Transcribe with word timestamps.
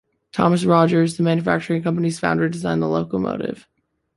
Thomas 0.31 0.65
Rogers, 0.65 1.15
the 1.17 1.21
manufacturing 1.21 1.83
company's 1.83 2.17
founder, 2.19 2.49
designed 2.49 2.81
the 2.81 2.87
locomotive. 2.87 3.67